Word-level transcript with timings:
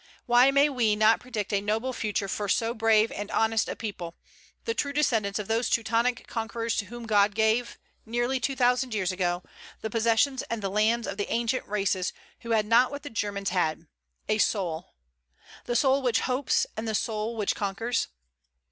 Why 0.25 0.49
may 0.49 0.67
we 0.67 0.95
not 0.95 1.19
predict 1.19 1.53
a 1.53 1.61
noble 1.61 1.93
future 1.93 2.27
for 2.27 2.49
so 2.49 2.73
brave 2.73 3.11
and 3.11 3.29
honest 3.29 3.69
a 3.69 3.75
people, 3.75 4.15
the 4.65 4.73
true 4.73 4.93
descendants 4.93 5.37
of 5.37 5.47
those 5.47 5.69
Teutonic 5.69 6.25
conquerers 6.25 6.75
to 6.77 6.85
whom 6.85 7.05
God 7.05 7.35
gave, 7.35 7.77
nearly 8.03 8.39
two 8.39 8.55
thousand 8.55 8.95
years 8.95 9.11
ago, 9.11 9.43
the 9.81 9.91
possessions 9.91 10.41
and 10.49 10.63
the 10.63 10.71
lands 10.71 11.05
of 11.05 11.17
the 11.17 11.29
ancient 11.31 11.67
races 11.67 12.13
who 12.39 12.49
had 12.49 12.65
not 12.65 12.89
what 12.89 13.03
the 13.03 13.11
Germans 13.11 13.51
had, 13.51 13.85
a 14.27 14.39
soul; 14.39 14.95
the 15.65 15.75
soul 15.75 16.01
which 16.01 16.21
hopes, 16.21 16.65
and 16.75 16.87
the 16.87 16.95
soul 16.95 17.35
which 17.35 17.53
conquers? 17.53 18.07